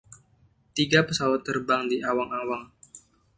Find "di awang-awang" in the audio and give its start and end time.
1.91-2.63